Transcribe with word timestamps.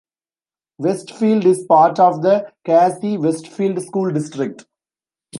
Westfield 0.79 1.45
is 1.45 1.63
part 1.67 1.99
of 1.99 2.23
the 2.23 2.51
Casey-Westfield 2.65 3.83
School 3.83 4.09
District. 4.09 4.65